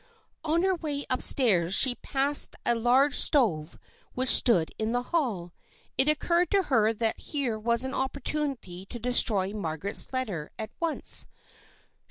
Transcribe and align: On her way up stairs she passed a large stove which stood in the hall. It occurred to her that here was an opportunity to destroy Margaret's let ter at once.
On 0.43 0.63
her 0.63 0.73
way 0.73 1.05
up 1.11 1.21
stairs 1.21 1.75
she 1.75 1.93
passed 1.93 2.55
a 2.65 2.73
large 2.73 3.13
stove 3.15 3.77
which 4.15 4.29
stood 4.29 4.71
in 4.79 4.93
the 4.93 5.03
hall. 5.13 5.53
It 5.95 6.09
occurred 6.09 6.49
to 6.49 6.63
her 6.63 6.91
that 6.91 7.19
here 7.19 7.59
was 7.59 7.85
an 7.85 7.93
opportunity 7.93 8.87
to 8.87 8.97
destroy 8.97 9.53
Margaret's 9.53 10.11
let 10.11 10.25
ter 10.25 10.49
at 10.57 10.71
once. 10.79 11.27